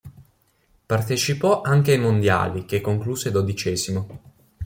[0.87, 4.07] Partecipò anche ai mondiali che concluse dodicesimo.